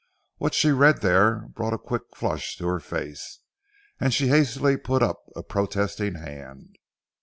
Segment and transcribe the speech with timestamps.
[0.37, 3.41] What she read there brought a quick flush to her face,
[3.99, 6.79] and she hastily put up a protesting hand.